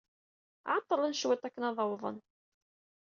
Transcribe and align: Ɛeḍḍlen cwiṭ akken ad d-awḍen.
Ɛeḍḍlen 0.73 1.17
cwiṭ 1.19 1.43
akken 1.47 1.67
ad 1.69 1.73
d-awḍen. 1.77 2.17